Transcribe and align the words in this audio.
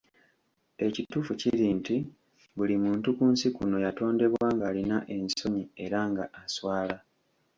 Ekituufu 0.85 1.31
kiri 1.41 1.67
nti 1.79 1.95
buli 2.55 2.75
muntu 2.83 3.07
ku 3.17 3.23
nsi 3.33 3.47
kuno 3.55 3.77
yatondebwa 3.85 4.45
ng'alina 4.55 4.97
ensonyi 5.15 5.63
era 5.83 5.99
nga 6.09 6.23
aswala. 6.41 6.97